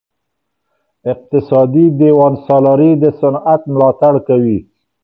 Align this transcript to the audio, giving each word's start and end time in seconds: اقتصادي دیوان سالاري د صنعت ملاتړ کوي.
اقتصادي 1.11 1.85
دیوان 1.99 2.33
سالاري 2.45 2.91
د 3.03 3.05
صنعت 3.19 3.61
ملاتړ 3.73 4.13
کوي. 4.27 4.59